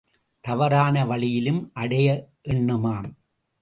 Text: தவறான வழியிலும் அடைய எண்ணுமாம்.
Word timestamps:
தவறான 0.43 1.05
வழியிலும் 1.05 1.69
அடைய 1.73 2.07
எண்ணுமாம். 2.43 3.09